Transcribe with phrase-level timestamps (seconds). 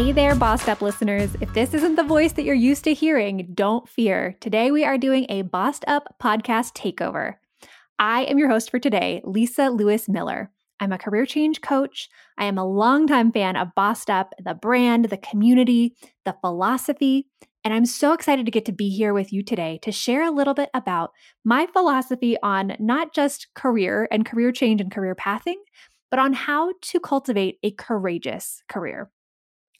[0.00, 1.36] Hey there, Bossed Up listeners.
[1.42, 4.34] If this isn't the voice that you're used to hearing, don't fear.
[4.40, 7.34] Today we are doing a Bossed Up podcast takeover.
[7.98, 10.50] I am your host for today, Lisa Lewis Miller.
[10.80, 12.08] I'm a career change coach.
[12.38, 15.94] I am a longtime fan of Bossed Up, the brand, the community,
[16.24, 17.26] the philosophy,
[17.62, 20.32] and I'm so excited to get to be here with you today to share a
[20.32, 21.12] little bit about
[21.44, 25.62] my philosophy on not just career and career change and career pathing,
[26.10, 29.10] but on how to cultivate a courageous career.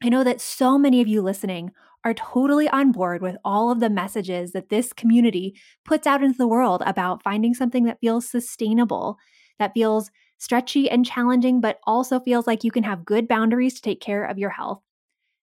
[0.03, 1.73] I know that so many of you listening
[2.05, 6.39] are totally on board with all of the messages that this community puts out into
[6.39, 9.19] the world about finding something that feels sustainable,
[9.59, 13.83] that feels stretchy and challenging, but also feels like you can have good boundaries to
[13.83, 14.81] take care of your health.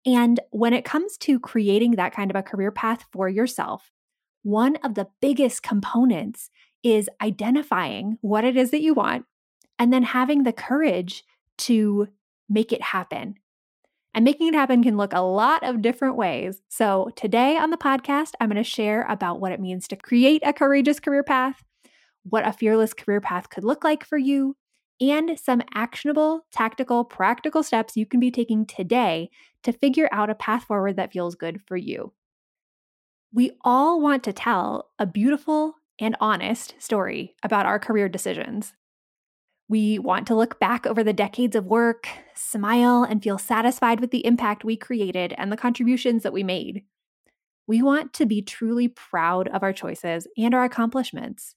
[0.07, 3.91] And when it comes to creating that kind of a career path for yourself,
[4.43, 6.49] one of the biggest components
[6.83, 9.27] is identifying what it is that you want
[9.79, 11.25] and then having the courage
[11.59, 12.09] to
[12.49, 13.35] make it happen
[14.15, 16.61] and making it happen can look a lot of different ways.
[16.69, 20.43] So, today on the podcast, I'm going to share about what it means to create
[20.45, 21.63] a courageous career path,
[22.25, 24.57] what a fearless career path could look like for you,
[25.01, 29.31] and some actionable, tactical, practical steps you can be taking today
[29.63, 32.13] to figure out a path forward that feels good for you.
[33.33, 38.73] We all want to tell a beautiful and honest story about our career decisions.
[39.69, 44.11] We want to look back over the decades of work, smile, and feel satisfied with
[44.11, 46.85] the impact we created and the contributions that we made.
[47.67, 51.55] We want to be truly proud of our choices and our accomplishments.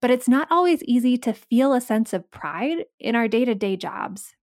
[0.00, 3.54] But it's not always easy to feel a sense of pride in our day to
[3.54, 4.34] day jobs.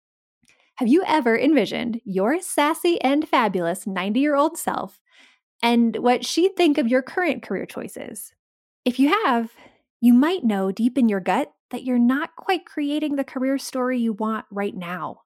[0.76, 5.00] Have you ever envisioned your sassy and fabulous 90 year old self
[5.62, 8.34] and what she'd think of your current career choices?
[8.84, 9.52] If you have,
[10.02, 13.98] you might know deep in your gut that you're not quite creating the career story
[13.98, 15.22] you want right now.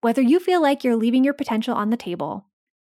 [0.00, 2.46] Whether you feel like you're leaving your potential on the table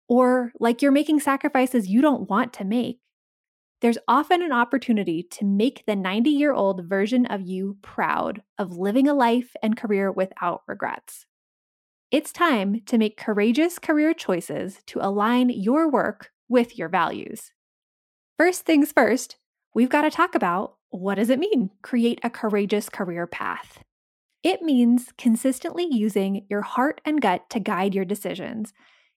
[0.08, 2.98] or like you're making sacrifices you don't want to make,
[3.80, 8.76] there's often an opportunity to make the 90 year old version of you proud of
[8.76, 11.26] living a life and career without regrets.
[12.10, 17.52] It's time to make courageous career choices to align your work with your values.
[18.38, 19.36] First things first,
[19.74, 21.70] we've got to talk about what does it mean?
[21.82, 23.82] Create a courageous career path.
[24.42, 28.72] It means consistently using your heart and gut to guide your decisions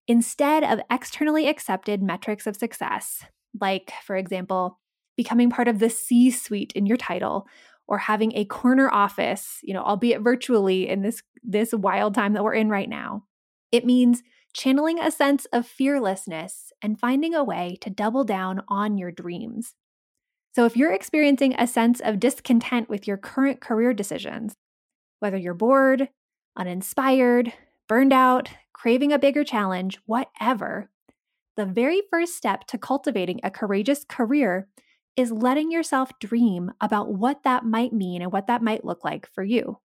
[0.08, 3.24] instead of externally accepted metrics of success,
[3.60, 4.80] like, for example,
[5.16, 7.48] becoming part of the C suite in your title
[7.88, 12.44] or having a corner office, you know, albeit virtually in this this wild time that
[12.44, 13.24] we're in right now.
[13.72, 18.98] It means channeling a sense of fearlessness and finding a way to double down on
[18.98, 19.76] your dreams.
[20.54, 24.56] So, if you're experiencing a sense of discontent with your current career decisions,
[25.20, 26.10] whether you're bored,
[26.58, 27.54] uninspired,
[27.88, 30.90] burned out, craving a bigger challenge, whatever,
[31.58, 34.68] the very first step to cultivating a courageous career
[35.18, 39.28] is letting yourself dream about what that might mean and what that might look like
[39.28, 39.80] for you.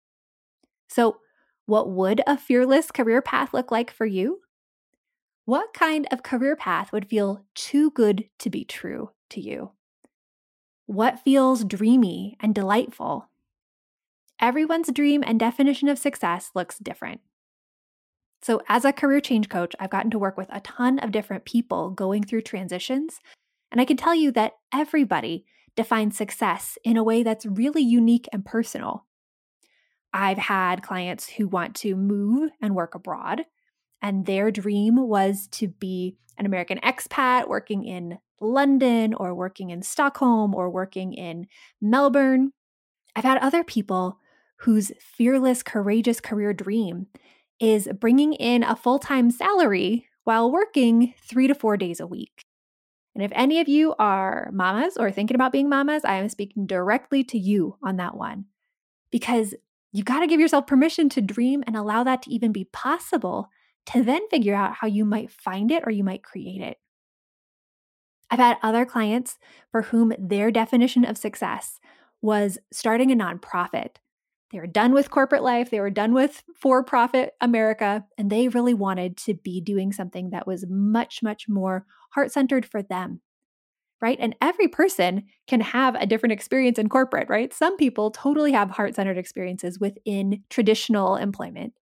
[0.89, 1.19] So,
[1.67, 4.41] what would a fearless career path look like for you?
[5.45, 9.73] What kind of career path would feel too good to be true to you?
[10.93, 13.31] What feels dreamy and delightful?
[14.39, 17.23] Everyone's dream and definition of success looks different.
[18.43, 21.47] So, as a career change coach, I've gotten to work with a ton of different
[21.47, 23.21] people going through transitions.
[23.71, 25.47] And I can tell you that everybody
[25.77, 29.07] defines success in a way that's really unique and personal.
[30.13, 33.47] I've had clients who want to move and work abroad,
[34.03, 39.83] and their dream was to be an American expat working in London or working in
[39.83, 41.47] Stockholm or working in
[41.81, 42.51] Melbourne.
[43.15, 44.19] I've had other people
[44.57, 47.07] whose fearless, courageous career dream
[47.61, 52.45] is bringing in a full time salary while working three to four days a week.
[53.15, 56.67] And if any of you are mamas or thinking about being mamas, I am speaking
[56.67, 58.47] directly to you on that one.
[59.11, 59.55] Because
[59.93, 63.51] You've got to give yourself permission to dream and allow that to even be possible
[63.87, 66.79] to then figure out how you might find it or you might create it.
[68.31, 69.37] I've had other clients
[69.71, 71.79] for whom their definition of success
[72.23, 73.97] was starting a nonprofit.
[74.51, 78.49] They were done with corporate life, they were done with for profit America, and they
[78.49, 83.21] really wanted to be doing something that was much, much more heart centered for them.
[84.01, 84.19] Right.
[84.21, 87.53] And every person can have a different experience in corporate, right?
[87.55, 91.73] Some people totally have heart centered experiences within traditional employment.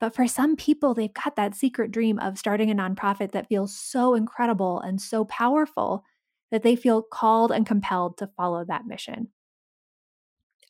[0.00, 3.76] But for some people, they've got that secret dream of starting a nonprofit that feels
[3.76, 6.04] so incredible and so powerful
[6.50, 9.28] that they feel called and compelled to follow that mission.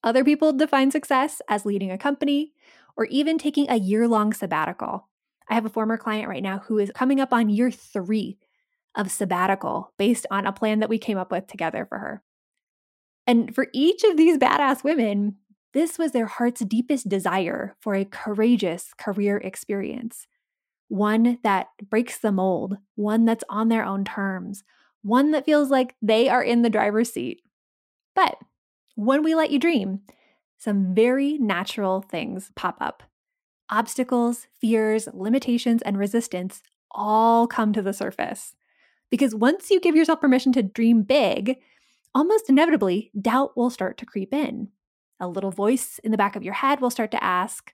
[0.03, 2.53] Other people define success as leading a company
[2.97, 5.09] or even taking a year long sabbatical.
[5.49, 8.39] I have a former client right now who is coming up on year three
[8.95, 12.23] of sabbatical based on a plan that we came up with together for her.
[13.27, 15.37] And for each of these badass women,
[15.75, 20.26] this was their heart's deepest desire for a courageous career experience,
[20.88, 24.65] one that breaks the mold, one that's on their own terms,
[25.03, 27.43] one that feels like they are in the driver's seat.
[28.15, 28.38] But
[28.94, 30.00] when we let you dream,
[30.56, 33.03] some very natural things pop up.
[33.71, 38.56] Obstacles, fears, limitations, and resistance all come to the surface.
[39.11, 41.59] Because once you give yourself permission to dream big,
[42.14, 44.69] almost inevitably, doubt will start to creep in
[45.20, 47.73] a little voice in the back of your head will start to ask,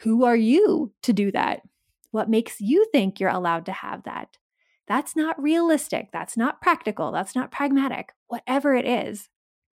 [0.00, 1.62] Who are you to do that?
[2.10, 4.38] What makes you think you're allowed to have that?
[4.86, 6.08] That's not realistic.
[6.12, 7.12] That's not practical.
[7.12, 8.12] That's not pragmatic.
[8.26, 9.28] Whatever it is,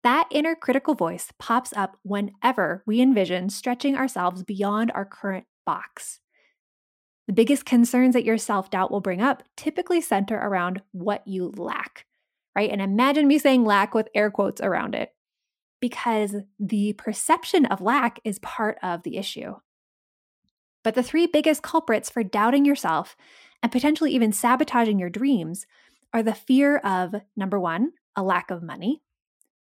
[0.03, 6.19] that inner critical voice pops up whenever we envision stretching ourselves beyond our current box.
[7.27, 11.51] The biggest concerns that your self doubt will bring up typically center around what you
[11.55, 12.05] lack,
[12.55, 12.71] right?
[12.71, 15.13] And imagine me saying lack with air quotes around it
[15.81, 19.55] because the perception of lack is part of the issue.
[20.83, 23.17] But the three biggest culprits for doubting yourself
[23.61, 25.65] and potentially even sabotaging your dreams
[26.13, 29.01] are the fear of number one, a lack of money,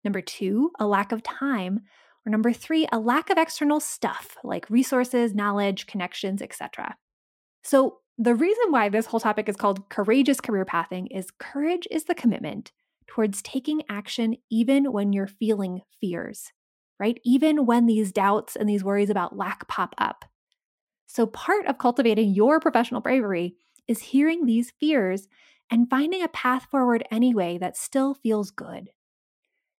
[0.03, 1.81] number two, a lack of time,
[2.25, 6.95] or number three, a lack of external stuff like resources, knowledge, connections, etc.
[7.63, 12.05] So, the reason why this whole topic is called courageous career pathing is courage is
[12.05, 12.71] the commitment
[13.07, 16.51] towards taking action even when you're feeling fears,
[16.99, 17.19] right?
[17.23, 20.25] Even when these doubts and these worries about lack pop up.
[21.07, 23.55] So, part of cultivating your professional bravery
[23.87, 25.27] is hearing these fears
[25.71, 28.89] and finding a path forward anyway that still feels good.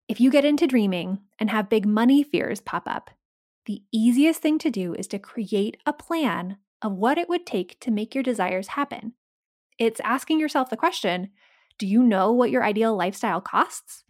[0.08, 3.10] If you get into dreaming and have big money fears pop up,
[3.66, 7.78] the easiest thing to do is to create a plan of what it would take
[7.80, 9.12] to make your desires happen.
[9.78, 11.28] It's asking yourself the question
[11.78, 14.04] do you know what your ideal lifestyle costs?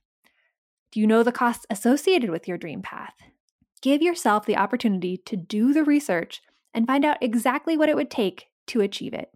[0.90, 3.14] Do you know the costs associated with your dream path?
[3.82, 6.40] Give yourself the opportunity to do the research
[6.74, 9.30] and find out exactly what it would take to achieve it.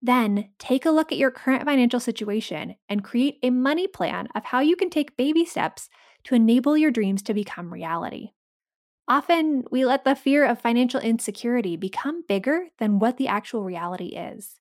[0.00, 4.44] Then take a look at your current financial situation and create a money plan of
[4.44, 5.88] how you can take baby steps
[6.24, 8.30] to enable your dreams to become reality.
[9.06, 14.08] Often, we let the fear of financial insecurity become bigger than what the actual reality
[14.08, 14.60] is.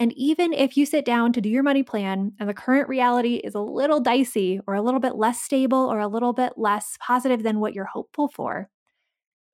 [0.00, 3.36] And even if you sit down to do your money plan and the current reality
[3.36, 6.96] is a little dicey or a little bit less stable or a little bit less
[7.00, 8.68] positive than what you're hopeful for,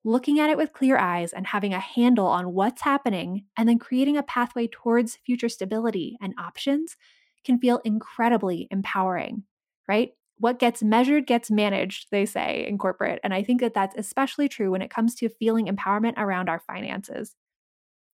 [0.05, 3.79] looking at it with clear eyes and having a handle on what's happening and then
[3.79, 6.97] creating a pathway towards future stability and options
[7.45, 9.45] can feel incredibly empowering,
[9.89, 10.13] right?
[10.39, 13.21] What gets measured gets managed, they say in corporate.
[13.25, 16.61] And I think that that's especially true when it comes to feeling empowerment around our
[16.61, 17.35] finances.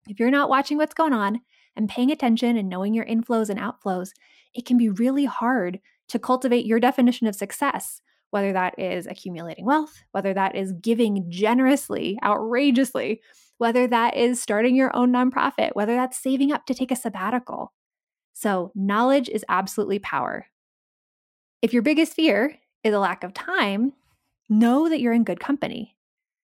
[0.08, 1.40] If you're not watching what's going on,
[1.76, 4.10] and paying attention and knowing your inflows and outflows,
[4.54, 9.64] it can be really hard to cultivate your definition of success, whether that is accumulating
[9.64, 13.20] wealth, whether that is giving generously, outrageously,
[13.58, 17.72] whether that is starting your own nonprofit, whether that's saving up to take a sabbatical.
[18.32, 20.46] So, knowledge is absolutely power.
[21.62, 23.92] If your biggest fear is a lack of time,
[24.48, 25.94] know that you're in good company.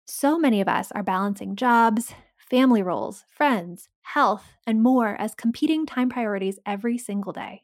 [0.05, 2.13] So many of us are balancing jobs,
[2.50, 7.63] family roles, friends, health, and more as competing time priorities every single day.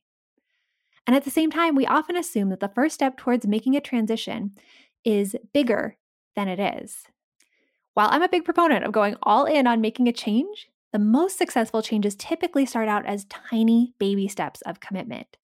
[1.06, 3.82] And at the same time, we often assume that the first step towards making a
[3.82, 4.52] transition
[5.04, 5.98] is bigger
[6.36, 7.04] than it is.
[7.94, 11.38] While I'm a big proponent of going all in on making a change, the most
[11.38, 15.38] successful changes typically start out as tiny baby steps of commitment.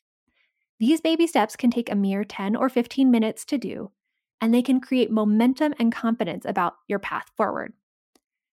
[0.80, 3.92] These baby steps can take a mere 10 or 15 minutes to do,
[4.40, 7.74] and they can create momentum and confidence about your path forward.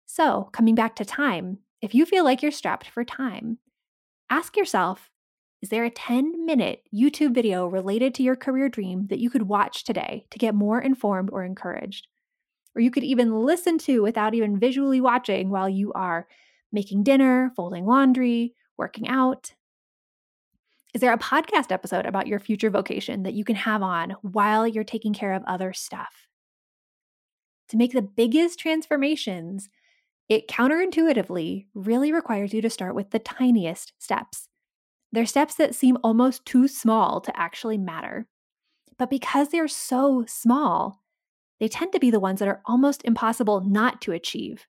[0.05, 3.59] So, coming back to time, if you feel like you're strapped for time,
[4.29, 5.09] ask yourself
[5.61, 9.43] is there a 10 minute YouTube video related to your career dream that you could
[9.43, 12.07] watch today to get more informed or encouraged?
[12.75, 16.27] or you could even listen to without even visually watching while you are
[16.71, 19.53] making dinner, folding laundry, working out.
[20.93, 24.67] Is there a podcast episode about your future vocation that you can have on while
[24.67, 26.27] you're taking care of other stuff?
[27.69, 29.69] To make the biggest transformations,
[30.27, 34.47] it counterintuitively really requires you to start with the tiniest steps.
[35.11, 38.27] They're steps that seem almost too small to actually matter.
[38.97, 41.01] But because they're so small,
[41.59, 44.65] they tend to be the ones that are almost impossible not to achieve.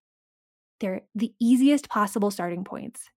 [0.81, 3.09] They're the easiest possible starting points.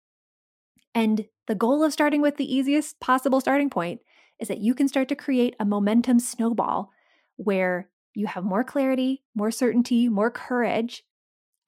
[0.95, 4.01] And the goal of starting with the easiest possible starting point
[4.41, 6.91] is that you can start to create a momentum snowball
[7.37, 11.05] where you have more clarity, more certainty, more courage,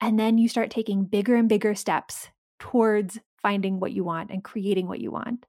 [0.01, 2.29] and then you start taking bigger and bigger steps
[2.59, 5.45] towards finding what you want and creating what you want.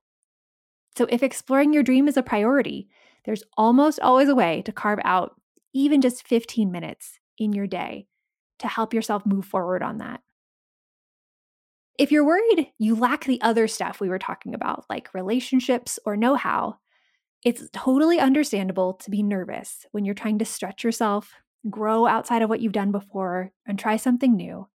[0.95, 2.87] So, if exploring your dream is a priority,
[3.25, 5.35] there's almost always a way to carve out
[5.73, 8.05] even just 15 minutes in your day
[8.59, 10.21] to help yourself move forward on that.
[11.97, 16.15] If you're worried you lack the other stuff we were talking about, like relationships or
[16.15, 16.77] know how,
[17.43, 21.33] it's totally understandable to be nervous when you're trying to stretch yourself,
[21.69, 24.67] grow outside of what you've done before, and try something new.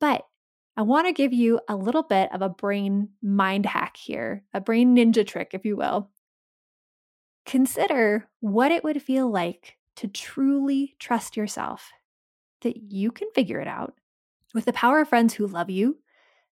[0.00, 0.26] But
[0.76, 4.60] I want to give you a little bit of a brain mind hack here, a
[4.60, 6.10] brain ninja trick, if you will.
[7.46, 11.92] Consider what it would feel like to truly trust yourself,
[12.62, 13.94] that you can figure it out
[14.52, 15.98] with the power of friends who love you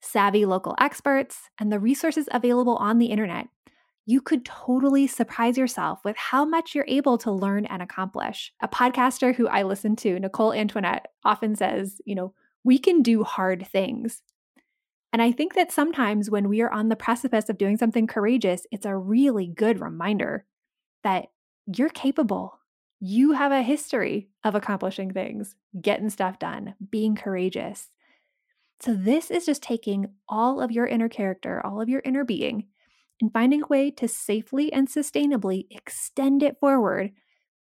[0.01, 3.49] savvy local experts, and the resources available on the internet,
[4.09, 8.55] you could totally surprise yourself with how much you're able to learn and accomplish.
[8.63, 12.33] A podcaster who I listen to, Nicole Antoinette, often says, you know,
[12.65, 14.23] we can do hard things.
[15.13, 18.67] And I think that sometimes when we are on the precipice of doing something courageous,
[18.73, 20.47] it's a really good reminder
[21.05, 21.27] that
[21.67, 22.59] you're capable.
[23.01, 27.91] You have a history of accomplishing things, getting stuff done, being courageous.
[28.81, 32.69] So, this is just taking all of your inner character, all of your inner being,
[33.21, 37.13] and finding a way to safely and sustainably extend it forward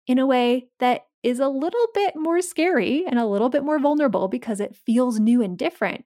[0.06, 3.78] in a way that is a little bit more scary and a little bit more
[3.78, 6.04] vulnerable because it feels new and different,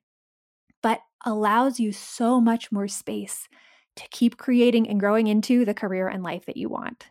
[0.83, 3.49] but allows you so much more space
[3.97, 7.09] to keep creating and growing into the career and life that you want.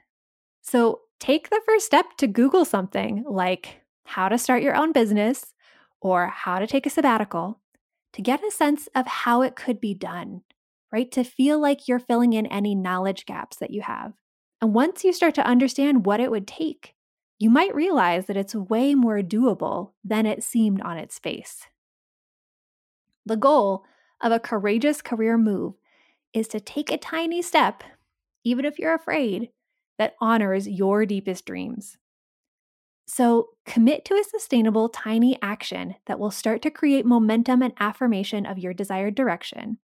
[0.61, 5.53] So, take the first step to Google something like how to start your own business
[6.01, 7.59] or how to take a sabbatical
[8.13, 10.41] to get a sense of how it could be done,
[10.91, 11.11] right?
[11.11, 14.13] To feel like you're filling in any knowledge gaps that you have.
[14.61, 16.93] And once you start to understand what it would take,
[17.39, 21.65] you might realize that it's way more doable than it seemed on its face.
[23.25, 23.85] The goal
[24.21, 25.73] of a courageous career move
[26.33, 27.83] is to take a tiny step,
[28.43, 29.49] even if you're afraid,
[29.97, 31.97] that honors your deepest dreams.
[33.07, 38.45] So, commit to a sustainable, tiny action that will start to create momentum and affirmation
[38.45, 39.79] of your desired direction,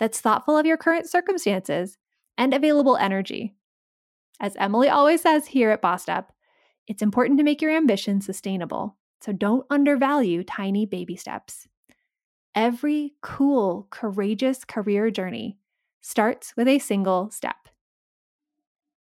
[0.00, 1.98] that's thoughtful of your current circumstances
[2.36, 3.54] and available energy.
[4.40, 6.32] As Emily always says here at Bossed Up,
[6.88, 11.68] it's important to make your ambition sustainable, so don't undervalue tiny baby steps.
[12.54, 15.58] Every cool, courageous career journey
[16.00, 17.68] starts with a single step.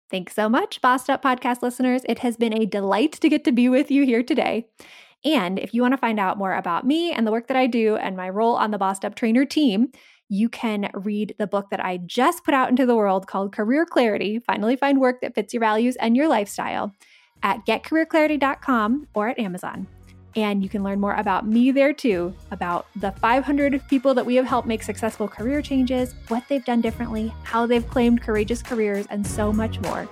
[0.10, 2.02] Thanks so much, Bossed Up podcast listeners.
[2.10, 4.68] It has been a delight to get to be with you here today.
[5.24, 7.68] And if you want to find out more about me and the work that I
[7.68, 9.92] do and my role on the Bossed Up Trainer team,
[10.30, 13.86] you can read the book that I just put out into the world called Career
[13.86, 16.94] Clarity Finally Find Work That Fits Your Values and Your Lifestyle
[17.42, 19.88] at getcareerclarity.com or at Amazon.
[20.36, 24.36] And you can learn more about me there too, about the 500 people that we
[24.36, 29.08] have helped make successful career changes, what they've done differently, how they've claimed courageous careers,
[29.10, 30.08] and so much more.